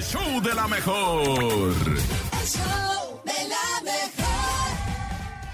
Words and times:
Show 0.00 0.40
de 0.42 0.54
la 0.54 0.68
mejor. 0.68 2.95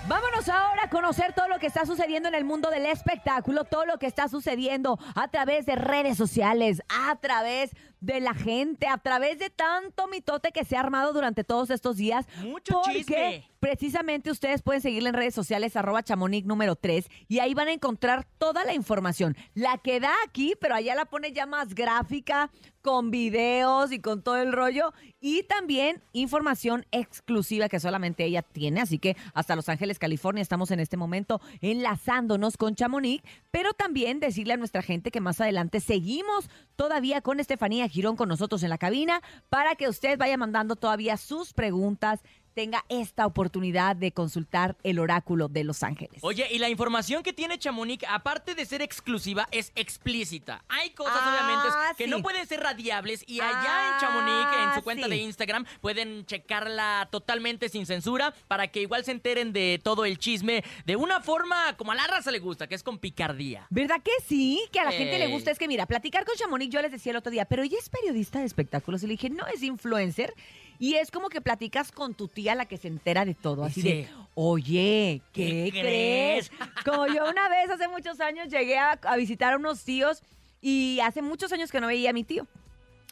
Vámonos 0.08 0.48
ahora 0.48 0.84
a 0.84 0.90
conocer 0.90 1.33
todo 1.33 1.46
lo 1.46 1.60
que 1.60 1.68
está 1.68 1.86
sucediendo 1.86 2.28
en 2.28 2.34
el 2.34 2.44
mundo 2.44 2.70
del 2.70 2.86
espectáculo, 2.86 3.62
todo 3.62 3.86
lo 3.86 3.99
que 3.99 4.06
está 4.06 4.28
sucediendo 4.28 4.99
a 5.15 5.28
través 5.28 5.65
de 5.65 5.76
redes 5.76 6.18
sociales, 6.18 6.83
a 6.88 7.15
través 7.17 7.70
de 8.00 8.20
la 8.20 8.34
gente, 8.34 8.88
a 8.88 8.98
través 8.98 9.38
de 9.38 9.48
tanto 9.48 10.09
mitote 10.09 10.50
que 10.50 10.64
se 10.64 10.77
ha 10.77 10.80
armado 10.80 11.12
durante 11.12 11.45
todos 11.45 11.70
estos 11.70 11.96
días. 11.96 12.27
Mucho 12.38 12.80
porque 12.82 12.98
chisme. 12.98 13.48
Precisamente 13.60 14.32
ustedes 14.32 14.60
pueden 14.60 14.82
seguirle 14.82 15.10
en 15.10 15.14
redes 15.14 15.36
sociales, 15.36 15.77
arroba 15.77 16.02
chamonix 16.02 16.45
número 16.45 16.74
3, 16.74 17.09
y 17.28 17.38
ahí 17.38 17.55
van 17.55 17.69
a 17.69 17.73
encontrar 17.73 18.27
toda 18.38 18.64
la 18.64 18.74
información. 18.74 19.37
La 19.55 19.78
que 19.78 20.00
da 20.00 20.12
aquí, 20.27 20.56
pero 20.60 20.74
allá 20.74 20.96
la 20.96 21.05
pone 21.05 21.32
ya 21.32 21.46
más 21.46 21.77
gráfica, 21.77 22.50
con 22.82 23.12
videos 23.12 23.92
y 23.92 24.00
con 24.00 24.23
todo 24.23 24.38
el 24.38 24.52
rollo. 24.52 24.92
Y 25.25 25.45
también 25.45 26.02
información 26.12 26.84
exclusiva 26.91 27.69
que 27.69 27.78
solamente 27.78 28.24
ella 28.24 28.42
tiene. 28.42 28.80
Así 28.80 28.98
que 28.98 29.16
hasta 29.34 29.55
Los 29.55 29.69
Ángeles, 29.69 30.01
California, 30.01 30.42
estamos 30.42 30.73
en 30.73 30.80
este 30.80 30.96
momento 30.96 31.41
enlazándonos 31.60 32.56
con 32.56 32.74
Chamonix. 32.74 33.23
Pero 33.52 33.73
también 33.73 34.19
decirle 34.19 34.55
a 34.55 34.56
nuestra 34.56 34.82
gente 34.82 35.12
que 35.12 35.20
más 35.20 35.41
adelante 35.41 35.79
seguimos 35.79 36.51
todavía 36.74 37.20
con 37.20 37.38
Estefanía 37.38 37.88
Girón 37.88 38.16
con 38.16 38.29
nosotros 38.29 38.65
en 38.65 38.70
la 38.70 38.79
cabina 38.79 39.23
para 39.48 39.77
que 39.77 39.88
usted 39.88 40.19
vaya 40.19 40.37
mandando 40.37 40.74
todavía 40.74 41.16
sus 41.16 41.52
preguntas 41.52 42.20
tenga 42.55 42.84
esta 42.88 43.27
oportunidad 43.27 43.97
de 43.97 44.12
consultar 44.12 44.77
el 44.83 44.98
oráculo 44.98 45.48
de 45.48 45.65
Los 45.65 45.83
Ángeles. 45.83 46.19
Oye, 46.23 46.47
y 46.51 46.59
la 46.59 46.69
información 46.69 47.23
que 47.23 47.33
tiene 47.33 47.59
Chamonix, 47.59 48.05
aparte 48.09 48.55
de 48.55 48.65
ser 48.66 48.83
exclusiva, 48.83 49.48
es 49.51 49.73
explícita. 49.74 50.65
Hay 50.69 50.91
cosas, 50.91 51.15
Ah, 51.16 51.30
obviamente, 51.30 51.96
que 51.98 52.05
sí. 52.05 52.10
no 52.10 52.23
pueden 52.23 52.46
ser 52.46 52.60
radiables 52.60 53.24
y 53.27 53.41
allá 53.41 53.52
Ah, 53.65 53.91
en 53.95 54.01
Chamonix, 54.01 54.69
en 54.69 54.74
su 54.74 54.83
cuenta 54.84 55.05
sí. 55.05 55.10
de 55.10 55.16
Instagram, 55.19 55.65
pueden 55.80 56.27
checarla 56.27 57.09
totalmente 57.10 57.69
sin 57.69 57.87
censura 57.87 58.35
para 58.49 58.69
que 58.69 58.80
igual 58.82 59.04
se 59.04 59.13
enteren 59.13 59.52
de 59.52 59.80
todo 59.82 60.04
el 60.04 60.19
chisme 60.19 60.65
de 60.85 60.96
una 60.96 61.21
forma 61.21 61.76
como 61.76 61.93
a 61.93 61.95
la 61.95 62.07
raza 62.07 62.30
le 62.30 62.38
gusta, 62.38 62.66
que 62.66 62.74
es 62.74 62.82
con 62.82 62.98
picardía. 62.98 63.66
¿Verdad 63.71 64.03
que 64.03 64.13
sí? 64.27 64.61
Que 64.73 64.81
a 64.81 64.85
la 64.85 64.93
gente 64.93 65.19
le 65.19 65.29
gusta. 65.29 65.51
Es 65.51 65.59
que 65.59 65.69
mira, 65.69 65.87
platicar 65.87 66.25
con 66.25 66.35
Chamonix, 66.37 66.73
yo 66.73 66.83
les 66.83 66.93
decía 66.93 67.11
el 67.11 67.17
otro 67.17 67.31
día, 67.31 67.45
pero 67.45 67.63
ella 67.63 67.79
es 67.79 67.89
periodista 67.89 68.41
de 68.41 68.47
espectáculos. 68.47 69.03
Y 69.03 69.07
le 69.07 69.13
dije, 69.13 69.31
no 69.31 69.47
es 69.47 69.63
influencer. 69.63 70.35
Y 70.83 70.95
es 70.95 71.13
como 71.13 71.29
que 71.29 71.41
platicas 71.41 71.93
con 71.93 72.13
tu 72.15 72.27
tía, 72.27 72.57
la 72.57 72.67
que 72.67 72.77
se 72.77 72.89
entera 72.89 73.25
de 73.25 73.35
todo. 73.35 73.63
Así 73.63 73.83
Sí. 73.83 73.89
de, 73.89 74.09
oye, 74.35 75.23
¿qué, 75.33 75.71
¿Qué 75.73 75.81
crees? 75.81 76.51
Como 76.85 77.07
yo 77.07 77.23
una 77.31 77.49
vez, 77.49 77.71
hace 77.71 77.87
muchos 77.87 78.19
años, 78.21 78.49
llegué 78.49 78.79
a, 78.79 78.99
a 79.05 79.17
visitar 79.17 79.53
a 79.53 79.59
unos 79.59 79.85
tíos 79.85 80.23
y 80.61 80.99
hace 81.05 81.23
muchos 81.23 81.53
años 81.53 81.71
que 81.71 81.81
no 81.81 81.87
veía 81.87 82.11
a 82.11 82.13
mi 82.13 82.25
tío. 82.25 82.49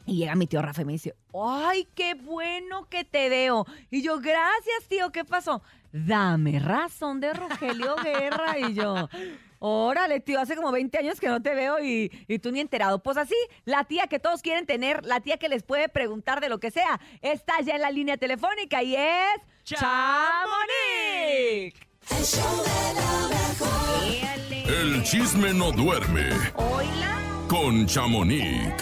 Y 0.06 0.17
llega 0.19 0.34
mi 0.34 0.47
tío 0.47 0.61
Rafa 0.62 0.83
y 0.83 0.84
me 0.84 0.93
dice, 0.93 1.15
¡ay, 1.34 1.87
qué 1.95 2.15
bueno 2.15 2.89
que 2.89 3.05
te 3.05 3.29
veo! 3.29 3.67
Y 3.91 4.03
yo, 4.03 4.19
gracias, 4.19 4.89
tío, 4.89 5.12
¿qué 5.12 5.25
pasó? 5.25 5.62
Dame 5.92 6.59
razón 6.59 7.20
de 7.20 7.33
Rogelio 7.33 7.97
Guerra. 7.97 8.59
Y 8.59 8.75
yo, 8.75 9.09
órale, 9.59 10.20
tío, 10.20 10.41
hace 10.41 10.57
como 10.57 10.73
20 10.73 10.98
años 10.98 11.20
que 11.20 11.29
no 11.29 11.42
te 11.42 11.55
veo 11.55 11.79
y, 11.84 12.11
y 12.27 12.39
tú 12.39 12.51
ni 12.51 12.61
enterado. 12.61 13.03
Pues 13.03 13.17
así, 13.17 13.34
la 13.65 13.84
tía 13.84 14.07
que 14.07 14.19
todos 14.19 14.42
quieren 14.42 14.67
tener, 14.67 15.05
la 15.05 15.20
tía 15.20 15.37
que 15.37 15.48
les 15.48 15.62
puede 15.62 15.89
preguntar 15.89 16.41
de 16.41 16.48
lo 16.48 16.59
que 16.59 16.70
sea, 16.70 17.01
está 17.23 17.61
ya 17.61 17.75
en 17.77 17.83
la 17.83 17.91
línea 17.91 18.17
telefónica 18.17 18.83
y 18.83 18.97
es... 18.97 19.41
¡Chamonix! 19.64 19.91
El 22.11 22.25
show 22.25 22.57
de 22.64 22.95
la 22.95 23.29
mejor. 23.29 23.81
El 24.70 25.03
chisme 25.03 25.53
no 25.53 25.73
duerme 25.73 26.31
Hola. 26.57 27.19
con 27.48 27.87
Chamonix. 27.87 28.73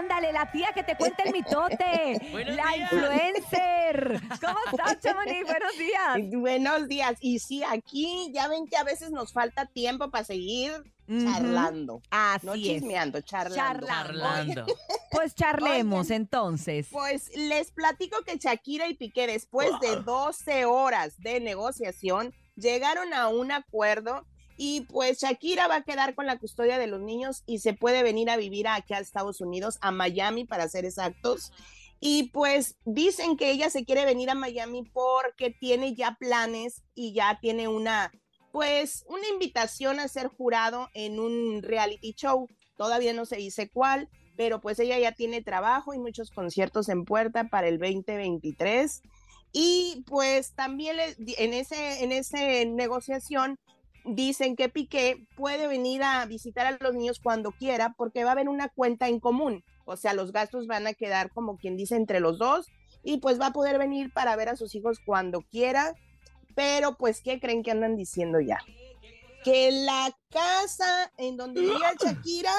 Ándale, 0.00 0.32
la 0.32 0.50
tía 0.50 0.72
que 0.74 0.82
te 0.82 0.96
cuenta 0.96 1.22
el 1.24 1.32
mitote. 1.32 2.18
La 2.32 2.72
días. 2.72 2.92
influencer. 2.92 4.20
¿Cómo 4.40 4.58
estás, 4.72 4.98
Chamonix? 5.00 5.44
Buenos 5.46 5.76
días. 5.78 6.40
Buenos 6.40 6.88
días. 6.88 7.16
Y 7.20 7.38
sí, 7.38 7.62
aquí 7.62 8.30
ya 8.32 8.48
ven 8.48 8.66
que 8.66 8.76
a 8.78 8.82
veces 8.84 9.10
nos 9.10 9.32
falta 9.32 9.66
tiempo 9.66 10.10
para 10.10 10.24
seguir 10.24 10.72
charlando. 11.06 12.00
Así 12.10 12.46
No 12.46 12.54
es. 12.54 12.60
chismeando, 12.62 13.20
charlando. 13.20 13.86
Charlando. 13.86 14.22
Charlando. 14.22 14.66
Pues 15.12 15.34
charlemos 15.34 16.06
Oigan. 16.06 16.22
entonces. 16.22 16.86
Pues 16.92 17.30
les 17.36 17.72
platico 17.72 18.16
que 18.24 18.38
Shakira 18.38 18.86
y 18.86 18.94
Piqué, 18.94 19.26
después 19.26 19.68
de 19.80 19.96
12 19.96 20.64
horas 20.66 21.18
de 21.18 21.40
negociación, 21.40 22.32
llegaron 22.54 23.12
a 23.12 23.26
un 23.28 23.50
acuerdo 23.50 24.24
y 24.62 24.82
pues 24.82 25.22
Shakira 25.22 25.68
va 25.68 25.76
a 25.76 25.84
quedar 25.84 26.14
con 26.14 26.26
la 26.26 26.38
custodia 26.38 26.78
de 26.78 26.86
los 26.86 27.00
niños 27.00 27.44
y 27.46 27.60
se 27.60 27.72
puede 27.72 28.02
venir 28.02 28.28
a 28.28 28.36
vivir 28.36 28.68
aquí 28.68 28.92
a 28.92 28.98
Estados 28.98 29.40
Unidos, 29.40 29.78
a 29.80 29.90
Miami 29.90 30.44
para 30.44 30.68
ser 30.68 30.84
exactos. 30.84 31.50
Y 31.98 32.24
pues 32.24 32.76
dicen 32.84 33.38
que 33.38 33.52
ella 33.52 33.70
se 33.70 33.86
quiere 33.86 34.04
venir 34.04 34.28
a 34.28 34.34
Miami 34.34 34.82
porque 34.92 35.48
tiene 35.48 35.94
ya 35.94 36.18
planes 36.20 36.82
y 36.94 37.14
ya 37.14 37.38
tiene 37.40 37.68
una, 37.68 38.12
pues, 38.52 39.06
una 39.08 39.26
invitación 39.28 39.98
a 39.98 40.08
ser 40.08 40.26
jurado 40.26 40.90
en 40.92 41.20
un 41.20 41.62
reality 41.62 42.12
show. 42.12 42.46
Todavía 42.76 43.14
no 43.14 43.24
se 43.24 43.36
dice 43.36 43.70
cuál, 43.70 44.10
pero 44.36 44.60
pues 44.60 44.78
ella 44.78 44.98
ya 44.98 45.12
tiene 45.12 45.40
trabajo 45.40 45.94
y 45.94 45.98
muchos 45.98 46.30
conciertos 46.30 46.90
en 46.90 47.06
puerta 47.06 47.48
para 47.48 47.68
el 47.68 47.78
2023. 47.78 49.00
Y 49.52 50.04
pues 50.06 50.52
también 50.54 50.98
en 51.38 51.54
ese 51.54 52.04
en 52.04 52.12
esa 52.12 52.38
negociación 52.66 53.58
dicen 54.04 54.56
que 54.56 54.68
Piqué 54.68 55.26
puede 55.36 55.66
venir 55.66 56.02
a 56.02 56.24
visitar 56.26 56.66
a 56.66 56.78
los 56.80 56.94
niños 56.94 57.20
cuando 57.20 57.52
quiera 57.52 57.94
porque 57.96 58.24
va 58.24 58.30
a 58.30 58.32
haber 58.32 58.48
una 58.48 58.68
cuenta 58.68 59.08
en 59.08 59.20
común. 59.20 59.64
O 59.84 59.96
sea, 59.96 60.14
los 60.14 60.32
gastos 60.32 60.66
van 60.66 60.86
a 60.86 60.94
quedar 60.94 61.30
como 61.30 61.56
quien 61.56 61.76
dice 61.76 61.96
entre 61.96 62.20
los 62.20 62.38
dos 62.38 62.68
y 63.02 63.18
pues 63.18 63.40
va 63.40 63.46
a 63.46 63.52
poder 63.52 63.78
venir 63.78 64.12
para 64.12 64.36
ver 64.36 64.48
a 64.48 64.56
sus 64.56 64.74
hijos 64.74 64.98
cuando 65.04 65.42
quiera. 65.42 65.94
Pero 66.54 66.96
pues, 66.96 67.22
¿qué 67.22 67.40
creen 67.40 67.62
que 67.62 67.70
andan 67.70 67.96
diciendo 67.96 68.40
ya? 68.40 68.58
Que 69.44 69.70
la 69.72 70.14
casa 70.30 71.12
en 71.16 71.36
donde 71.36 71.60
vivía 71.60 71.94
Shakira, 71.98 72.54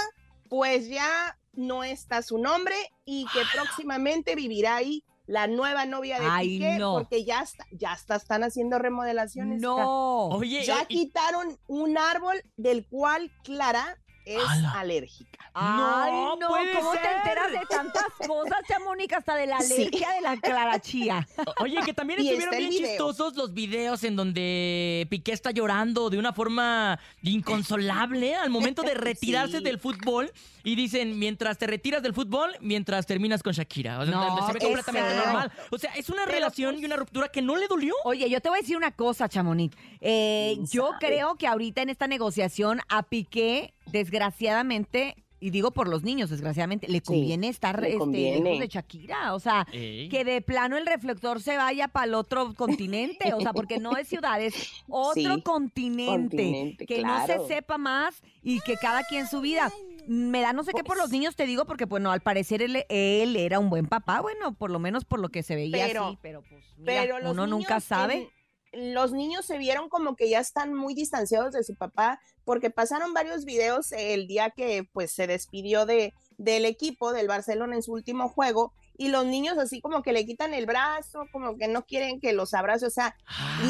pues 0.50 0.90
ya 0.90 1.38
no 1.54 1.84
está 1.84 2.22
su 2.22 2.38
nombre 2.38 2.76
y 3.06 3.26
que 3.34 3.42
próximamente 3.54 4.36
vivirá 4.36 4.78
ahí 4.78 5.04
la 5.32 5.48
nueva 5.48 5.86
novia 5.86 6.20
de 6.20 6.28
Ay, 6.30 6.50
Piqué 6.60 6.78
no. 6.78 6.94
porque 6.96 7.24
ya 7.24 7.42
está, 7.42 7.66
ya 7.72 7.94
está, 7.94 8.18
están 8.18 8.44
haciendo 8.44 8.80
remodelaciones. 8.80 9.62
No. 9.62 10.28
Oye, 10.28 10.64
Ya 10.66 10.82
y- 10.84 10.86
quitaron 10.88 11.58
un 11.68 11.98
árbol 11.98 12.44
del 12.58 12.86
cual 12.86 13.32
Clara 13.46 13.98
es 14.36 14.44
¡Hala! 14.48 14.72
alérgica. 14.80 15.40
Ay, 15.54 16.12
No 16.40 16.48
puede 16.48 16.74
¿cómo 16.74 16.92
te 16.94 16.98
enteras 17.12 17.52
de 17.52 17.60
tantas 17.70 18.06
cosas, 18.28 18.60
Chamonix? 18.68 19.14
Hasta 19.14 19.36
de 19.36 19.48
la 19.48 19.60
Sí. 19.60 19.74
alergia 19.74 20.10
de 20.12 20.22
la 20.22 20.38
clara 20.38 20.80
chía. 20.80 21.28
Oye, 21.60 21.78
que 21.86 21.94
también 21.94 22.20
Y 22.22 22.28
estuvieron 22.30 22.54
está 22.54 22.58
el 22.58 22.70
bien 22.70 22.82
video. 22.84 22.90
chistosos 22.90 23.36
los 23.36 23.54
videos 23.54 24.04
en 24.04 24.16
donde 24.16 25.08
Piqué 25.10 25.34
está 25.34 25.52
llorando 25.52 26.10
de 26.10 26.18
una 26.18 26.32
forma 26.34 27.00
inconsolable 27.22 28.36
al 28.36 28.50
momento 28.50 28.82
de 28.84 28.94
retirarse 28.96 29.58
Sí. 29.58 29.64
del 29.64 29.80
fútbol 29.80 30.32
y 30.64 30.76
dicen, 30.76 31.18
mientras 31.20 31.58
te 31.58 31.68
retiras 31.68 32.02
del 32.04 32.14
fútbol, 32.14 32.56
mientras 32.62 33.06
terminas 33.06 33.42
con 33.44 33.52
Shakira. 33.54 34.00
O 34.00 34.06
sea, 34.06 34.12
No, 34.16 34.48
se 34.48 34.54
ve 34.54 34.60
completamente 34.60 35.10
exacto. 35.10 35.30
normal. 35.32 35.52
O 35.72 35.78
sea, 35.78 35.92
es 35.96 36.10
una 36.10 36.22
Pero, 36.24 36.32
relación 36.36 36.72
pues, 36.76 36.84
y 36.84 36.86
una 36.86 36.96
ruptura 36.96 37.28
que 37.30 37.42
no 37.42 37.58
le 37.58 37.68
dolió. 37.68 37.94
Oye, 38.06 38.30
yo 38.30 38.40
te 38.40 38.48
voy 38.50 38.60
a 38.60 38.62
decir 38.62 38.78
una 38.78 38.92
cosa, 38.92 39.28
Chamonix. 39.28 39.76
Eh, 40.00 40.54
¿Quién 40.56 40.68
yo 40.68 40.88
sabe? 40.92 40.98
creo 41.08 41.36
que 41.36 41.48
ahorita 41.48 41.82
en 41.82 41.90
esta 41.90 42.08
negociación 42.08 42.80
a 42.90 43.04
Piqué, 43.04 43.74
desgraciadamente, 43.92 45.16
y 45.40 45.50
digo 45.50 45.72
por 45.72 45.88
los 45.88 46.04
niños, 46.04 46.30
desgraciadamente, 46.30 46.88
le 46.88 47.02
conviene 47.02 47.48
estar 47.50 47.82
le 47.82 47.88
este, 47.88 47.98
conviene. 48.00 48.42
lejos 48.42 48.60
de 48.60 48.68
Shakira. 48.68 49.34
O 49.34 49.40
sea, 49.40 49.66
que 49.72 50.24
de 50.24 50.42
plano 50.42 50.78
el 50.78 50.86
reflector 50.86 51.42
se 51.42 51.58
vaya 51.58 51.88
para 51.88 52.06
el 52.06 52.14
otro 52.14 52.54
continente. 52.54 53.34
O 53.34 53.42
sea, 53.42 53.52
porque 53.52 53.80
no 53.80 53.98
es 53.98 54.08
ciudad, 54.08 54.40
es 54.42 54.54
otro 54.88 55.14
Sí, 55.36 55.42
continente. 55.42 56.12
continente, 56.12 56.86
que 56.86 57.04
no 57.04 57.26
se 57.26 57.40
sepa 57.48 57.78
más 57.80 58.22
y 58.44 58.60
que 58.62 58.76
cada 58.78 59.04
quien 59.04 59.28
su 59.28 59.42
vida. 59.42 59.72
Me 60.08 60.42
da 60.42 60.52
no 60.52 60.64
sé 60.64 60.72
qué 60.76 60.84
por 60.84 60.98
los 60.98 61.06
Pues- 61.06 61.12
niños 61.12 61.36
te 61.36 61.46
digo, 61.46 61.66
porque 61.66 61.86
bueno, 61.86 62.12
al 62.12 62.22
parecer 62.22 62.62
él, 62.64 62.86
él 62.90 63.36
era 63.36 63.60
un 63.60 63.70
buen 63.70 63.86
papá, 63.88 64.20
bueno, 64.22 64.54
por 64.54 64.70
lo 64.72 64.80
menos 64.80 65.06
por 65.06 65.20
lo 65.20 65.30
que 65.30 65.44
se 65.44 65.56
veía 65.56 65.86
Pero- 65.88 66.06
así, 66.08 66.18
pero 66.22 66.42
pues 66.42 66.64
mira, 66.78 67.02
Pero 67.04 67.20
los 67.20 67.32
uno 67.34 67.46
nunca 67.48 67.80
sabe. 67.80 68.16
en- 68.16 68.28
los 68.74 69.12
niños 69.12 69.46
se 69.46 69.58
vieron 69.58 69.90
como 69.90 70.16
que 70.16 70.30
ya 70.30 70.40
están 70.40 70.74
muy 70.74 70.94
distanciados 70.94 71.54
de 71.54 71.64
su 71.64 71.76
papá 71.76 72.20
porque 72.46 72.70
pasaron 72.70 73.14
varios 73.14 73.46
videos 73.46 73.92
el 73.92 74.28
día 74.28 74.50
que 74.50 74.88
pues 74.92 75.12
se 75.12 75.28
despidió 75.28 75.86
de 75.86 76.14
del 76.38 76.66
equipo 76.66 77.14
del 77.14 77.28
Barcelona 77.28 77.76
en 77.76 77.84
su 77.84 77.94
último 77.94 78.28
juego 78.28 78.74
y 78.98 79.10
los 79.10 79.26
niños 79.26 79.58
así 79.58 79.80
como 79.80 80.02
que 80.02 80.12
le 80.12 80.26
quitan 80.26 80.54
el 80.54 80.66
brazo, 80.66 81.26
como 81.32 81.56
que 81.58 81.68
no 81.68 81.86
quieren 81.86 82.20
que 82.20 82.34
los 82.34 82.54
abrace, 82.54 82.86
o 82.86 82.90
sea, 82.90 83.16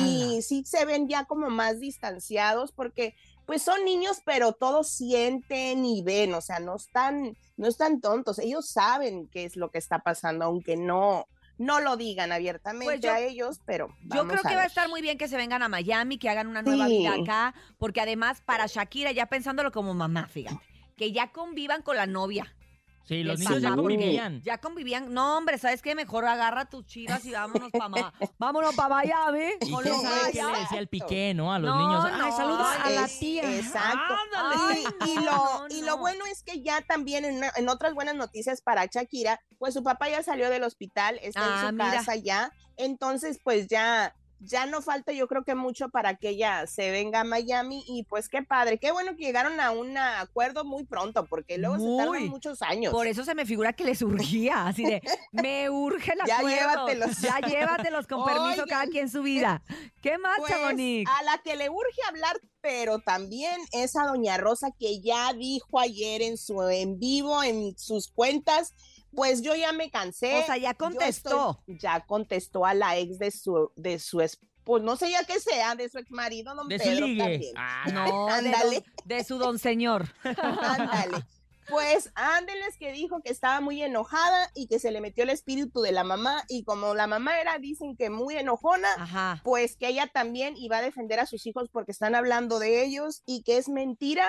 y 0.03 0.42
sí 0.42 0.63
se 0.65 0.86
ven 0.86 1.07
ya 1.07 1.25
como 1.25 1.50
más 1.50 1.80
distanciados 1.80 2.71
porque 2.71 3.15
pues 3.45 3.62
son 3.62 3.83
niños, 3.83 4.21
pero 4.25 4.53
todos 4.53 4.89
sienten 4.89 5.86
y 5.86 6.01
ven, 6.01 6.33
o 6.33 6.42
sea, 6.42 6.59
no 6.59 6.75
están, 6.75 7.36
no 7.57 7.68
están 7.68 8.00
tontos, 8.00 8.39
ellos 8.39 8.69
saben 8.69 9.27
qué 9.27 9.45
es 9.45 9.57
lo 9.57 9.69
que 9.71 9.77
está 9.77 10.00
pasando, 10.00 10.45
aunque 10.45 10.77
no, 10.77 11.27
no 11.62 11.80
lo 11.80 11.96
digan 11.96 12.31
abiertamente 12.31 12.86
Pues 12.86 13.02
yo- 13.02 13.13
a 13.13 13.19
ellos, 13.19 13.62
pero 13.66 13.96
Yo 14.04 14.28
creo 14.28 14.42
que 14.42 14.56
va 14.56 14.63
a 14.63 14.66
estar 14.66 14.90
muy 14.90 15.02
bien 15.02 15.18
que 15.18 15.28
se 15.28 15.38
vengan 15.38 15.62
a 15.62 15.69
Miami, 15.69 16.18
que 16.18 16.28
hagan 16.30 16.48
una 16.48 16.62
nueva 16.62 16.88
Sí. 16.88 16.98
vida 16.98 17.13
acá, 17.13 17.54
porque 17.78 18.02
además 18.02 18.42
para 18.42 18.66
Shakira, 18.66 19.12
ya 19.12 19.28
pensándolo 19.28 19.72
como 19.72 19.94
mamá, 19.94 20.28
fíjate, 20.28 20.60
que 20.98 21.12
ya 21.12 21.31
convivan 21.31 21.81
con 21.84 21.98
la 21.98 22.08
novia. 22.08 22.54
Sí, 23.03 23.24
los 23.24 23.39
niños 23.39 23.62
ya 23.62 23.75
convivían. 23.75 24.42
Ya 24.44 24.57
convivían. 24.59 25.13
No, 25.13 25.38
hombre, 25.38 25.57
¿sabes 25.57 25.81
qué? 25.81 25.95
Mejor 25.95 26.25
agarra 26.25 26.65
tus 26.65 26.86
chivas 26.86 27.25
y 27.25 27.31
vámonos 27.31 27.69
para 27.71 28.13
vámonos 28.38 28.74
para 28.75 28.89
Miami. 28.89 29.45
¿Y 29.59 29.75
quién 29.75 30.01
sabe 30.01 30.31
qué 30.31 30.44
le 30.44 30.59
decía 30.59 30.80
el 30.80 30.88
piqué, 30.88 31.33
no? 31.33 31.51
A 31.53 31.59
los 31.59 31.69
No, 31.74 31.81
niños. 31.81 32.06
Ay, 32.06 32.21
no, 32.21 32.38
saluda 32.38 32.83
a 32.83 32.89
la 32.89 33.06
Es- 33.06 33.19
tía. 33.19 33.57
Exacto. 33.57 34.15
Ay, 34.38 34.83
Y, 35.07 35.15
no, 35.15 35.21
lo, 35.24 35.31
no, 35.31 35.65
y 35.69 35.81
no. 35.81 35.88
lo 35.88 35.98
bueno 35.98 36.25
es 36.31 36.44
que 36.44 36.62
ya 36.62 36.81
también 36.81 37.25
en, 37.25 37.38
una- 37.38 37.51
en 37.56 37.68
otras 37.69 37.94
buenas 37.94 38.15
noticias 38.15 38.62
para 38.62 38.86
Shakira, 38.86 39.39
pues 39.57 39.74
su 39.74 39.83
papá 39.83 40.09
ya 40.09 40.24
salió 40.24 40.50
del 40.50 40.63
hospital, 40.63 41.19
está 41.21 41.42
Ah, 41.44 41.59
en 41.63 41.68
su 41.68 41.74
mira. 41.74 41.92
casa 41.92 42.15
ya, 42.15 42.51
entonces 42.77 43.39
pues 43.44 43.68
ya, 43.68 44.15
ya 44.44 44.66
no 44.66 44.82
falta 44.82 45.12
yo 45.12 45.28
creo 45.28 45.44
que 45.44 45.56
mucho 45.56 45.90
para 45.90 46.16
que 46.16 46.30
ella 46.30 46.66
se 46.66 46.90
venga 46.92 47.22
a 47.22 47.24
Miami 47.24 47.84
y 47.88 48.04
pues 48.04 48.28
qué 48.28 48.42
padre, 48.42 48.80
qué 48.80 48.92
bueno 48.92 49.16
que 49.16 49.24
llegaron 49.24 49.60
a 49.60 49.72
un 49.72 49.98
acuerdo 49.98 50.66
muy 50.66 50.84
pronto 50.84 51.26
porque 51.26 51.58
luego 51.58 51.78
se 51.78 51.98
tardan 51.98 52.28
muchos 52.28 52.62
años. 52.62 52.92
Por 52.92 53.08
eso 53.08 53.24
se 53.24 53.36
me 53.36 53.46
figura 53.46 53.74
que 53.74 53.84
les 53.84 54.02
urgía, 54.02 54.68
así 54.68 54.84
de, 54.84 55.02
me 55.32 55.70
urge 55.70 56.16
la 56.16 56.26
Ya 56.26 56.42
llévatelos. 56.42 57.18
Ya 57.22 57.40
llévatelos 57.40 58.08
con 58.08 58.26
permiso 58.26 58.66
cada 58.68 58.88
quien 58.88 59.10
su 59.10 59.22
vida. 59.22 59.62
¿Qué 60.02 60.18
más, 60.18 60.38
Pues, 60.40 60.52
Chamonix? 60.52 61.10
a 61.10 61.24
la 61.24 61.38
que 61.44 61.56
le 61.56 61.70
urge 61.70 62.02
hablar, 62.08 62.40
pero 62.62 63.00
también 63.00 63.60
es 63.72 63.96
a 63.96 64.06
Doña 64.06 64.38
Rosa 64.38 64.72
que 64.78 65.02
ya 65.02 65.34
dijo 65.34 65.80
ayer 65.80 66.22
en 66.22 66.38
su 66.38 66.62
en 66.70 67.00
vivo, 67.00 67.44
en 67.44 67.78
sus 67.78 68.10
cuentas, 68.12 68.74
pues 69.16 69.42
yo 69.42 69.56
ya 69.56 69.72
me 69.74 69.90
cansé. 69.92 70.42
O 70.42 70.46
sea, 70.46 70.58
ya 70.58 70.74
contestó. 70.74 71.60
estoy- 71.68 71.80
ya 71.80 72.00
contestó 72.06 72.66
a 72.66 72.74
la 72.74 72.98
ex 72.98 73.18
de 73.19 73.31
su, 73.31 73.72
de 73.75 74.00
su 74.00 74.22
es- 74.22 74.40
pues 74.63 74.84
no 74.84 74.96
sé 74.96 75.10
ya 75.10 75.24
que 75.24 75.40
sea, 75.40 75.75
de 75.75 75.90
su 75.90 75.98
ex 75.98 76.12
marido, 76.12 76.54
don 76.56 76.68
De 76.68 76.78
su 76.80 76.86
Pedro 76.86 77.08
ligue. 77.08 77.22
también. 77.24 77.54
Ah, 77.58 77.84
No, 77.94 78.25
de, 78.28 78.31
Ándale. 78.34 78.86
de 79.06 79.24
su 79.24 79.38
don 79.38 79.58
señor. 79.60 80.08
Ándale. 80.24 81.25
Pues 81.69 82.12
ándeles 82.16 82.75
que 82.78 82.92
dijo 82.92 83.22
que 83.24 83.31
estaba 83.31 83.62
muy 83.62 83.81
enojada 83.81 84.52
y 84.56 84.68
que 84.68 84.78
se 84.80 84.92
le 84.92 85.00
metió 85.00 85.24
el 85.24 85.30
espíritu 85.30 85.81
de 85.81 85.92
la 85.94 86.04
mamá 86.04 86.44
y 86.50 86.63
como 86.63 86.96
la 86.96 87.08
mamá 87.08 87.40
era, 87.40 87.60
dicen 87.60 87.96
que 87.96 88.10
muy 88.10 88.36
enojona, 88.36 88.90
Ajá. 88.98 89.42
pues 89.44 89.78
que 89.78 89.88
ella 89.88 90.08
también 90.13 90.56
iba 90.58 90.78
a 90.80 90.81
defender 90.81 91.19
a 91.22 91.25
sus 91.28 91.46
hijos 91.46 91.69
porque 91.72 91.92
están 91.94 92.13
hablando 92.16 92.60
de 92.60 92.84
ellos 92.84 93.22
y 93.25 93.44
que 93.44 93.58
es 93.58 93.69
mentira 93.69 94.28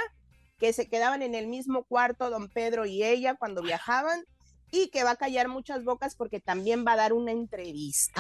que 0.59 0.73
se 0.73 0.89
quedaban 0.89 1.23
en 1.23 1.35
el 1.35 1.49
mismo 1.49 1.83
cuarto 1.85 2.31
don 2.31 2.49
Pedro 2.49 2.87
y 2.87 3.03
ella 3.03 3.35
cuando 3.35 3.63
viajaban 3.63 4.25
y 4.73 4.89
que 4.89 5.05
va 5.05 5.11
a 5.13 5.17
callar 5.17 5.47
muchas 5.49 5.85
bocas 5.85 6.17
porque 6.17 6.41
también 6.41 6.85
va 6.85 6.95
a 6.95 6.97
dar 6.97 7.13
una 7.13 7.31
entrevista. 7.31 8.15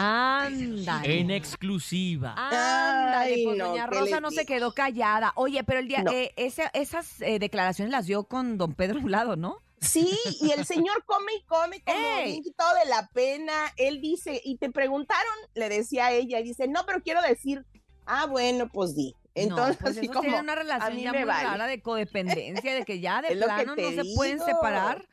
Ándale. 0.44 1.18
En 1.20 1.30
exclusiva. 1.30 2.34
Ándale, 2.36 3.34
Ay, 3.34 3.44
pues 3.44 3.56
no, 3.58 3.68
doña 3.70 3.88
¿qué 3.88 3.98
Rosa 3.98 4.20
no 4.20 4.30
se 4.30 4.44
quedó 4.46 4.72
callada. 4.74 5.32
Oye, 5.36 5.64
pero 5.64 5.80
el 5.80 5.88
día, 5.88 6.02
No. 6.02 6.12
eh, 6.12 6.32
ese- 6.36 6.70
esas 6.74 7.20
eh, 7.22 7.38
declaraciones 7.38 7.90
las 7.90 8.06
dio 8.06 8.24
con 8.24 8.58
don 8.58 8.74
Pedro 8.74 8.98
a 9.00 9.02
un 9.02 9.10
lado, 9.10 9.34
¿no? 9.36 9.58
Sí, 9.80 10.16
y 10.40 10.52
el 10.52 10.64
señor 10.64 11.02
come 11.06 11.32
y 11.40 11.42
come 11.44 11.82
como 11.82 11.98
bien 12.24 12.42
quitado 12.42 12.78
de 12.84 12.88
la 12.88 13.08
pena. 13.12 13.52
Él 13.76 14.00
dice, 14.00 14.40
y 14.44 14.56
te 14.58 14.70
preguntaron, 14.70 15.32
le 15.54 15.68
decía 15.68 16.06
a 16.06 16.12
ella, 16.12 16.38
y 16.38 16.44
dice, 16.44 16.68
no, 16.68 16.84
pero 16.86 17.02
quiero 17.02 17.20
decir, 17.22 17.64
ah, 18.06 18.26
bueno, 18.26 18.68
pues 18.68 18.94
di. 18.94 19.16
Entonces, 19.34 19.76
no, 19.80 19.84
pues 19.86 19.96
así 19.96 20.08
como, 20.08 20.38
una 20.38 20.54
relación 20.54 20.94
mí 20.94 21.02
ya 21.02 21.12
me 21.12 21.20
muy 21.20 21.28
vale. 21.28 21.48
rara 21.48 21.66
de 21.66 21.80
codependencia, 21.80 22.74
de 22.74 22.84
que 22.84 23.00
ya 23.00 23.22
de 23.22 23.28
Es 23.28 23.36
lo 23.36 23.46
que 23.46 23.52
plano 23.64 23.74
no 23.76 23.90
se 23.90 24.14
pueden 24.14 24.38
separar. 24.38 25.04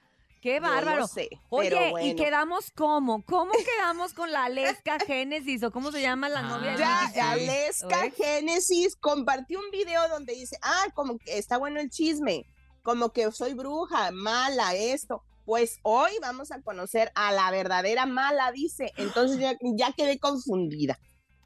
Qué 0.42 0.56
yo 0.56 0.62
no 0.62 0.68
bárbaro. 0.70 1.08
sé, 1.08 1.30
Oye, 1.50 1.70
pero 1.70 2.00
¿y 2.00 2.16
quedamos 2.16 2.72
cómo? 2.76 3.24
¿Cómo 3.26 3.52
quedamos 3.78 4.14
con 4.14 4.32
la 4.32 4.46
Aleska 4.46 4.98
Génesis 5.00 5.64
o 5.64 5.72
cómo 5.72 5.92
se 5.92 6.02
llama 6.02 6.30
la 6.30 6.42
novia? 6.44 6.72
de 6.72 6.78
Ya, 6.78 7.10
sí. 7.14 7.20
Aleska. 7.20 8.10
Génesis 8.12 8.96
compartió 8.96 9.60
un 9.60 9.70
video 9.72 10.08
donde 10.10 10.34
dice, 10.34 10.58
ah, 10.62 10.86
como 10.94 11.18
que 11.18 11.38
está 11.38 11.58
bueno 11.58 11.80
el 11.80 11.90
chisme, 11.90 12.46
como 12.84 13.12
que 13.12 13.30
soy 13.32 13.54
bruja, 13.54 14.12
mala, 14.12 14.74
esto. 14.76 15.24
Pues 15.46 15.80
hoy 15.82 16.12
vamos 16.22 16.52
a 16.52 16.62
conocer 16.62 17.12
a 17.16 17.32
la 17.32 17.50
verdadera 17.52 18.06
mala, 18.06 18.52
dice. 18.52 18.94
Entonces 18.98 19.40
ya, 19.40 19.58
ya 19.76 19.92
quedé 19.94 20.20
confundida. 20.20 21.00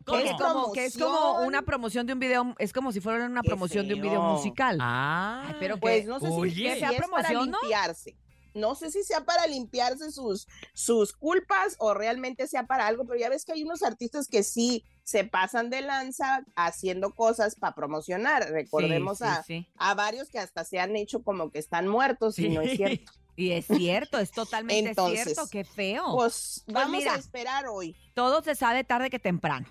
¿Cómo? 0.06 0.20
Es, 0.20 0.32
como, 0.34 0.72
que 0.74 0.86
es 0.86 0.98
como 0.98 1.40
una 1.40 1.62
promoción 1.62 2.06
de 2.06 2.12
un 2.12 2.20
video, 2.20 2.54
es 2.60 2.74
como 2.74 2.92
si 2.92 3.00
fuera 3.00 3.26
una 3.26 3.42
Qué 3.42 3.48
promoción 3.48 3.88
de 3.88 3.94
un 3.94 4.02
video 4.02 4.22
musical. 4.22 4.78
Ah, 4.82 5.46
Ay, 5.48 5.56
pero 5.60 5.78
Pues 5.78 6.02
que- 6.02 6.08
no 6.10 6.20
sé 6.20 6.28
Oye. 6.30 6.52
si 6.54 6.64
Que 6.64 6.80
sea 6.80 6.90
es 6.92 6.96
para 6.98 7.08
promoción, 7.08 7.50
¿no? 7.52 7.58
limpiarse. 7.62 8.18
No 8.54 8.76
sé 8.76 8.92
si 8.92 9.04
sea 9.04 9.26
para 9.26 9.48
limpiarse 9.48 10.12
sus, 10.12 10.48
sus 10.74 11.14
culpas 11.14 11.76
o 11.80 11.94
realmente 11.94 12.48
sea 12.48 12.66
para 12.68 12.88
algo, 12.88 13.06
pero 13.06 13.20
ya 13.20 13.30
ves 13.30 13.46
que 13.46 13.54
hay 13.54 13.64
unos 13.64 13.84
artistas 13.84 14.28
que 14.28 14.44
sí 14.44 14.84
se 15.04 15.24
pasan 15.24 15.70
de 15.70 15.82
lanza 15.82 16.46
haciendo 16.56 17.14
cosas 17.14 17.56
para 17.56 17.76
promocionar. 17.76 18.50
Recordemos 18.52 19.18
Sí, 19.18 19.24
sí, 19.26 19.30
a, 19.30 19.44
sí. 19.44 19.68
a 19.78 19.94
varios 19.96 20.30
que 20.30 20.40
hasta 20.40 20.64
se 20.64 20.80
han 20.80 20.96
hecho 20.96 21.24
como 21.24 21.50
que 21.52 21.60
están 21.60 21.88
muertos 21.88 22.40
y 22.40 22.50
no 22.50 22.62
es 22.62 22.78
cierto. 22.78 23.12
Y 23.36 23.50
es 23.54 23.66
cierto, 23.66 24.20
es 24.20 24.30
totalmente 24.32 24.90
Entonces, 24.90 25.24
cierto, 25.24 25.48
qué 25.50 25.64
feo. 25.64 26.06
Pues 26.14 26.64
vamos 26.68 27.00
mira. 27.00 27.16
a 27.16 27.18
esperar 27.18 27.66
hoy. 27.68 27.96
Todo 28.14 28.44
se 28.44 28.54
sabe 28.54 28.84
tarde 28.84 29.10
que 29.10 29.18
temprano. 29.18 29.66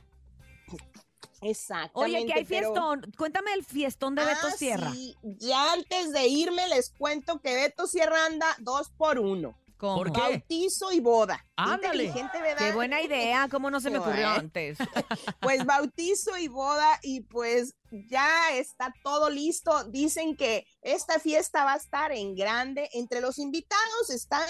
Exactamente. 1.43 2.17
Oye, 2.19 2.27
que 2.27 2.33
hay 2.35 2.44
pero- 2.44 2.73
fiestón. 2.73 3.12
Cuéntame 3.19 3.53
el 3.55 3.65
fiestón 3.65 4.15
de 4.15 4.25
Beto 4.25 4.47
Ah, 4.49 4.50
Sierra. 4.53 4.93
sí, 4.93 5.17
Ya 5.23 5.73
antes 5.73 6.12
de 6.12 6.27
irme 6.29 6.69
les 6.69 6.91
cuento 6.91 7.41
que 7.41 7.55
Beto 7.55 7.87
Sierra 7.87 8.27
anda 8.27 8.47
dos 8.61 8.91
por 8.91 9.19
uno. 9.19 9.59
¿Cómo? 9.77 9.97
¿Por 9.97 10.12
qué? 10.12 10.21
Bautizo 10.21 10.93
y 10.93 11.00
boda. 11.00 11.44
Ándale. 11.56 12.15
Qué 12.56 12.71
buena 12.73 13.03
idea, 13.03 13.49
¿cómo 13.50 13.69
no 13.69 13.81
se 13.81 13.91
me 13.91 13.99
ocurrió 13.99 14.29
antes? 14.29 14.79
Pues 15.41 15.65
bautizo 15.67 16.39
y 16.39 16.47
boda 16.47 17.00
y 17.03 17.23
pues 17.23 17.75
ya 17.91 18.53
está 18.53 18.94
todo 19.03 19.29
listo. 19.29 19.83
Dicen 19.85 20.37
que 20.37 20.69
esta 20.83 21.19
fiesta 21.19 21.65
va 21.65 21.73
a 21.73 21.79
estar 21.79 22.12
en 22.12 22.37
grande. 22.37 22.89
Entre 22.93 23.21
los 23.21 23.39
invitados 23.41 24.11
está 24.11 24.41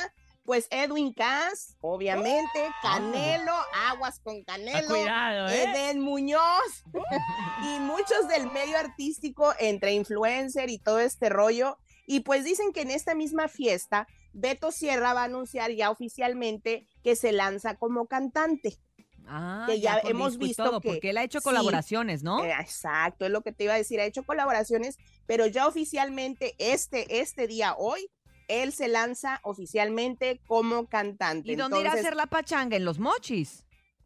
pues 0.45 0.67
Edwin 0.71 1.13
Cass, 1.13 1.77
obviamente, 1.81 2.69
Canelo, 2.83 3.55
Aguas 3.89 4.19
con 4.21 4.39
ah, 4.39 4.45
Canelo. 4.47 4.89
cuidado, 4.89 5.49
¿eh? 5.49 5.65
Eden 5.65 6.01
Muñoz 6.01 6.85
y 7.63 7.81
muchos 7.81 8.29
del 8.29 8.51
medio 8.51 8.77
artístico 8.79 9.53
entre 9.59 9.93
influencer 9.93 10.71
y 10.71 10.79
todo 10.79 10.99
este 11.01 11.29
rollo. 11.29 11.79
Y 12.07 12.21
pues 12.21 12.45
dicen 12.45 12.73
que 12.73 12.83
en 12.83 12.91
esta 12.91 13.15
misma 13.15 13.49
fiesta, 13.49 14.07
Beto 14.33 14.73
Sierra 14.73 15.15
va 15.15 15.23
a 15.23 15.25
anunciar 15.27 15.71
ya 15.73 15.91
oficialmente 15.91 16.87
que 17.05 17.15
se 17.17 17.33
lanza 17.33 17.77
como 17.77 18.07
cantante. 18.07 18.79
Ah, 19.27 19.65
Que 19.69 19.79
ya 19.81 20.01
hemos 20.05 20.37
visto 20.37 20.65
todo, 20.65 20.81
que- 20.81 20.89
porque 20.89 21.11
él 21.11 21.19
ha 21.19 21.23
hecho 21.23 21.39
sí. 21.39 21.45
colaboraciones, 21.45 22.25
¿no? 22.25 22.45
Eh, 22.45 22.53
exacto, 22.61 23.25
es 23.25 23.31
lo 23.31 23.43
que 23.43 23.53
te 23.53 23.65
iba 23.65 23.75
a 23.75 23.77
decir. 23.79 24.01
Ha 24.01 24.05
hecho 24.05 24.25
colaboraciones, 24.25 24.99
pero 25.27 25.47
ya 25.47 25.69
oficialmente 25.69 26.55
este, 26.59 27.21
este 27.21 27.47
día, 27.47 27.75
hoy, 27.79 28.11
él 28.49 28.73
se 28.73 28.89
lanza 28.89 29.41
oficialmente 29.43 30.41
como 30.47 30.87
cantante. 30.87 31.53
¿Y 31.53 31.57
dónde 31.57 31.81
irá 31.81 31.91
a 31.93 31.95
hacer 31.95 32.17
la 32.17 32.27
pachanga? 32.27 32.77
En 32.77 32.85
los 32.85 32.99
mochis. 32.99 33.65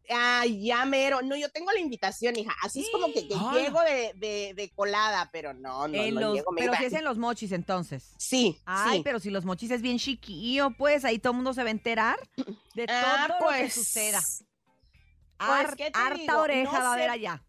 Ay, 0.09 0.63
ya 0.65 0.85
mero. 0.85 1.21
No, 1.21 1.35
yo 1.35 1.49
tengo 1.49 1.69
la 1.73 1.81
invitación, 1.81 2.37
hija. 2.37 2.53
Así 2.63 2.79
es 2.79 2.89
como 2.93 3.07
que, 3.11 3.27
que 3.27 3.35
Ah. 3.35 3.51
llego 3.53 3.81
de, 3.81 4.13
de, 4.15 4.53
de 4.55 4.69
colada, 4.73 5.29
pero 5.33 5.53
no, 5.53 5.85
no, 5.89 5.93
En 6.01 6.15
no 6.15 6.21
los- 6.21 6.35
llego. 6.35 6.51
pero 6.55 6.73
si 6.75 6.85
es 6.85 6.93
en 6.93 7.03
los 7.03 7.17
mochis, 7.17 7.51
entonces. 7.51 8.13
Sí, 8.17 8.57
Ay, 8.65 8.97
sí. 8.99 9.01
pero 9.03 9.19
si 9.19 9.29
los 9.31 9.43
mochis 9.43 9.69
es 9.71 9.81
bien 9.81 9.99
chiquillo, 9.99 10.69
pues 10.77 11.03
ahí 11.03 11.19
todo 11.19 11.31
el 11.31 11.35
mundo 11.37 11.53
se 11.53 11.61
va 11.61 11.67
a 11.67 11.71
enterar 11.71 12.17
de 12.73 12.85
Ah, 12.87 13.25
todo 13.27 13.27
lo 13.27 13.45
que 13.51 13.59
pues, 13.59 13.73
suceda. 13.73 14.21
Pues, 14.21 15.49
Har- 15.49 15.75
¿qué 15.75 15.91
te 15.91 15.99
harta 15.99 16.15
digo? 16.21 16.37
oreja 16.39 16.71
No 16.71 16.83
va 16.85 16.89
a 16.89 16.93
haber 16.93 17.09
allá. 17.09 17.43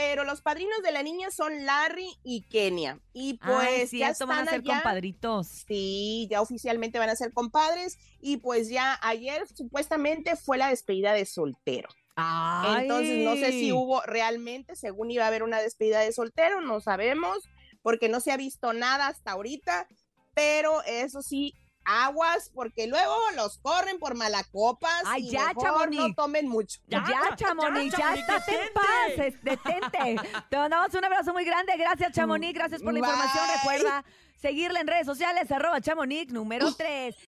Pero 0.00 0.22
los 0.22 0.42
padrinos 0.42 0.80
de 0.84 0.92
la 0.92 1.02
niña 1.02 1.32
son 1.32 1.66
Larry 1.66 2.08
y 2.22 2.42
Kenia. 2.42 3.00
Y 3.12 3.34
Pues, 3.38 3.90
sí, 3.90 3.98
ya 3.98 4.10
esto 4.10 4.28
van 4.28 4.38
a 4.38 4.42
están 4.44 4.54
ser 4.62 4.70
allá. 4.70 4.74
compadritos. 4.82 5.48
Sí, 5.66 6.28
ya 6.30 6.40
oficialmente 6.40 7.00
van 7.00 7.10
a 7.10 7.16
ser 7.16 7.32
compadres. 7.32 7.98
Y 8.20 8.36
pues 8.36 8.68
ya 8.68 8.96
ayer 9.02 9.48
supuestamente 9.52 10.36
fue 10.36 10.56
la 10.56 10.68
despedida 10.68 11.12
de 11.14 11.26
soltero. 11.26 11.88
Entonces 12.78 13.24
no 13.24 13.34
sé 13.34 13.50
si 13.50 13.66
Ay. 13.66 13.72
hubo 13.72 14.00
realmente, 14.02 14.76
según 14.76 15.10
iba 15.10 15.24
a 15.24 15.28
haber 15.28 15.42
una 15.42 15.60
despedida 15.60 15.98
de 16.00 16.12
soltero, 16.12 16.60
no 16.60 16.80
sabemos, 16.80 17.38
porque 17.82 18.08
no 18.08 18.20
se 18.20 18.30
ha 18.30 18.36
visto 18.36 18.72
nada 18.72 19.08
hasta 19.08 19.32
ahorita, 19.32 19.88
pero 20.32 20.80
eso 20.84 21.22
sí, 21.22 21.54
aguas, 21.90 22.50
porque 22.54 22.86
luego 22.86 23.16
los 23.34 23.58
corren 23.58 23.98
por 23.98 24.14
malacopas 24.14 25.02
Ay, 25.06 25.26
y 25.28 25.30
ya, 25.30 25.48
mejor 25.48 25.62
Chamonix. 25.64 26.02
no 26.02 26.14
tomen 26.14 26.46
mucho. 26.48 26.80
Ya, 26.86 27.02
Ya, 27.08 27.36
Chamonix, 27.36 27.92
ya, 27.96 27.98
ya, 27.98 28.26
Chamonix, 28.26 28.28
estate 28.28 28.50
en 28.52 28.60
detente. 28.60 28.72
paz, 28.74 29.26
es- 29.26 29.42
detente. 29.42 30.28
Te 30.50 30.56
mandamos 30.56 30.94
un 30.94 31.04
abrazo 31.04 31.32
muy 31.32 31.44
grande. 31.44 31.72
Gracias, 31.76 32.12
Chamonix. 32.12 32.52
Gracias 32.54 32.82
por 32.82 32.92
la 32.92 32.98
información. 32.98 33.44
Recuerda 33.56 34.04
seguirla 34.40 34.80
en 34.80 34.86
redes 34.86 35.06
sociales, 35.06 35.50
arroba 35.50 35.80
Chamonix 35.80 36.32
número 36.32 36.72
3. 36.74 37.16